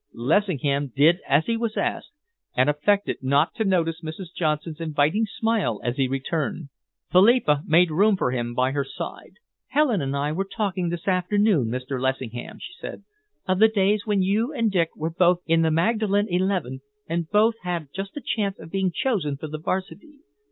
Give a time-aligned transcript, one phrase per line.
[0.15, 2.09] Lessingham did as he was asked,
[2.57, 4.33] and affected not to notice Mrs.
[4.35, 6.69] Johnson's inviting smile as he returned.
[7.11, 9.33] Philippa made room for him by her side.
[9.67, 12.01] "Helen and I were talking this afternoon, Mr.
[12.01, 13.03] Lessingham," she said,
[13.47, 17.53] "of the days when you and Dick were both in the Magdalen Eleven and both
[17.61, 20.21] had just a chance of being chosen for the Varsity.